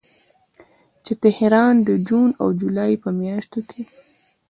[1.05, 3.81] چې تهران د جون او جولای په میاشتو کې